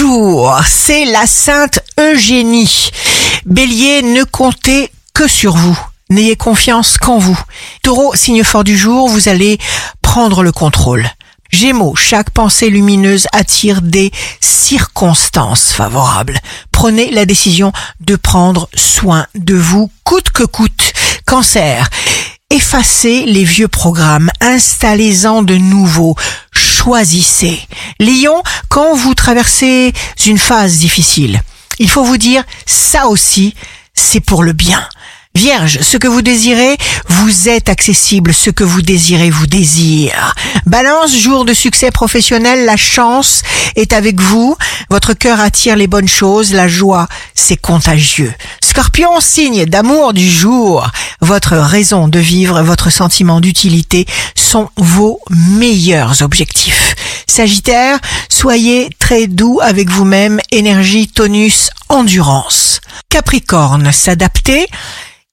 Bonjour, 0.00 0.54
c'est 0.64 1.06
la 1.06 1.26
Sainte 1.26 1.80
Eugénie. 1.98 2.90
Bélier, 3.46 4.02
ne 4.02 4.22
comptez 4.22 4.92
que 5.12 5.26
sur 5.26 5.56
vous. 5.56 5.76
N'ayez 6.08 6.36
confiance 6.36 6.98
qu'en 6.98 7.18
vous. 7.18 7.38
Taureau, 7.82 8.14
signe 8.14 8.44
fort 8.44 8.62
du 8.62 8.78
jour, 8.78 9.08
vous 9.08 9.28
allez 9.28 9.58
prendre 10.00 10.44
le 10.44 10.52
contrôle. 10.52 11.10
Gémeaux, 11.50 11.96
chaque 11.96 12.30
pensée 12.30 12.70
lumineuse 12.70 13.26
attire 13.32 13.82
des 13.82 14.12
circonstances 14.40 15.72
favorables. 15.72 16.38
Prenez 16.70 17.10
la 17.10 17.24
décision 17.24 17.72
de 17.98 18.14
prendre 18.14 18.68
soin 18.74 19.26
de 19.34 19.56
vous 19.56 19.90
coûte 20.04 20.30
que 20.30 20.44
coûte. 20.44 20.92
Cancer, 21.26 21.90
effacez 22.50 23.24
les 23.24 23.44
vieux 23.44 23.68
programmes, 23.68 24.30
installez-en 24.40 25.42
de 25.42 25.56
nouveaux, 25.56 26.14
choisissez. 26.88 27.60
Lion, 28.00 28.42
quand 28.70 28.94
vous 28.94 29.12
traversez 29.12 29.92
une 30.24 30.38
phase 30.38 30.78
difficile, 30.78 31.42
il 31.78 31.90
faut 31.90 32.02
vous 32.02 32.16
dire 32.16 32.42
ça 32.64 33.08
aussi, 33.08 33.54
c'est 33.92 34.20
pour 34.20 34.42
le 34.42 34.54
bien. 34.54 34.88
Vierge, 35.34 35.78
ce 35.82 35.96
que 35.96 36.08
vous 36.08 36.22
désirez, 36.22 36.76
vous 37.08 37.48
êtes 37.48 37.68
accessible. 37.68 38.34
Ce 38.34 38.50
que 38.50 38.64
vous 38.64 38.82
désirez, 38.82 39.30
vous 39.30 39.46
désire. 39.46 40.34
Balance, 40.66 41.16
jour 41.16 41.44
de 41.44 41.54
succès 41.54 41.90
professionnel, 41.90 42.64
la 42.64 42.76
chance 42.76 43.42
est 43.76 43.92
avec 43.92 44.20
vous. 44.20 44.56
Votre 44.90 45.14
cœur 45.14 45.38
attire 45.40 45.76
les 45.76 45.86
bonnes 45.86 46.08
choses. 46.08 46.52
La 46.52 46.66
joie, 46.66 47.06
c'est 47.34 47.56
contagieux. 47.56 48.32
Scorpion, 48.62 49.20
signe 49.20 49.64
d'amour 49.64 50.12
du 50.12 50.28
jour. 50.28 50.90
Votre 51.20 51.56
raison 51.56 52.08
de 52.08 52.18
vivre, 52.18 52.62
votre 52.62 52.90
sentiment 52.90 53.40
d'utilité 53.40 54.06
sont 54.34 54.70
vos 54.76 55.20
meilleurs 55.30 56.22
objectifs. 56.22 56.96
Sagittaire, 57.26 57.98
soyez 58.28 58.90
très 58.98 59.26
doux 59.26 59.60
avec 59.62 59.88
vous-même. 59.88 60.40
Énergie, 60.50 61.06
tonus, 61.06 61.70
endurance. 61.88 62.80
Capricorne, 63.08 63.92
s'adapter 63.92 64.66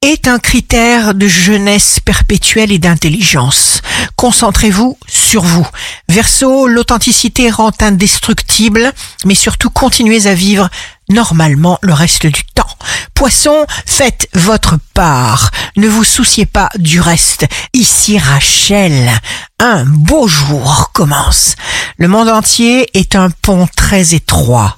est 0.05 0.27
un 0.27 0.37
critère 0.37 1.15
de 1.15 1.27
jeunesse 1.27 1.99
perpétuelle 1.99 2.71
et 2.71 2.77
d'intelligence. 2.77 3.81
Concentrez-vous 4.15 4.99
sur 5.07 5.41
vous. 5.41 5.67
Verseau, 6.07 6.67
l'authenticité 6.67 7.49
rend 7.49 7.71
indestructible, 7.81 8.93
mais 9.25 9.33
surtout 9.33 9.71
continuez 9.71 10.27
à 10.27 10.35
vivre 10.35 10.69
normalement 11.09 11.79
le 11.81 11.93
reste 11.93 12.27
du 12.27 12.43
temps. 12.53 12.69
Poisson, 13.15 13.65
faites 13.87 14.29
votre 14.35 14.77
part. 14.93 15.49
Ne 15.75 15.87
vous 15.87 16.03
souciez 16.03 16.45
pas 16.45 16.69
du 16.75 17.01
reste. 17.01 17.47
Ici 17.73 18.19
Rachel, 18.19 19.09
un 19.57 19.85
beau 19.85 20.27
jour 20.27 20.91
commence. 20.93 21.55
Le 21.97 22.07
monde 22.07 22.29
entier 22.29 22.87
est 22.93 23.15
un 23.15 23.31
pont 23.31 23.67
très 23.75 24.13
étroit. 24.13 24.77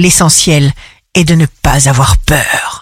L'essentiel 0.00 0.72
est 1.14 1.24
de 1.24 1.36
ne 1.36 1.46
pas 1.62 1.88
avoir 1.88 2.16
peur. 2.26 2.73